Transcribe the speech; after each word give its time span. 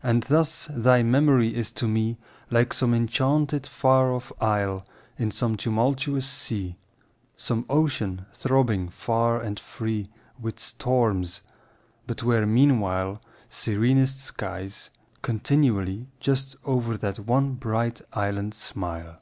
And 0.00 0.22
thus 0.22 0.68
thy 0.70 1.02
memory 1.02 1.56
is 1.56 1.72
to 1.72 1.88
me 1.88 2.18
Like 2.52 2.72
some 2.72 2.94
enchanted 2.94 3.66
far 3.66 4.12
off 4.12 4.30
isle 4.40 4.86
In 5.18 5.32
some 5.32 5.56
tumultuous 5.56 6.24
sea— 6.24 6.76
Some 7.36 7.66
ocean 7.68 8.26
throbbing 8.32 8.90
far 8.90 9.40
and 9.42 9.58
free 9.58 10.08
With 10.40 10.60
storms—but 10.60 12.22
where 12.22 12.46
meanwhile 12.46 13.20
Serenest 13.48 14.20
skies 14.20 14.88
continually 15.20 16.06
Just 16.20 16.54
o'er 16.64 16.96
that 16.98 17.18
one 17.18 17.54
bright 17.54 18.02
island 18.12 18.54
smile. 18.54 19.18